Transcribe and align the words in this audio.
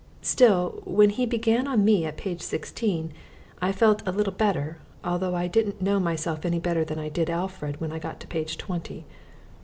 Still 0.23 0.81
when 0.83 1.11
he 1.11 1.27
began 1.27 1.67
on 1.67 1.85
me 1.85 2.05
at 2.05 2.17
page 2.17 2.41
sixteen 2.41 3.13
I 3.61 3.71
felt 3.71 4.01
a 4.07 4.11
little 4.11 4.33
better, 4.33 4.79
though 5.03 5.35
I 5.35 5.45
didn't 5.45 5.79
know 5.79 5.99
myself 5.99 6.43
any 6.43 6.57
better 6.57 6.83
than 6.83 6.97
I 6.97 7.07
did 7.07 7.29
Alfred 7.29 7.79
when 7.79 7.91
I 7.91 7.99
got 7.99 8.19
to 8.21 8.27
page 8.27 8.57
twenty. 8.57 9.05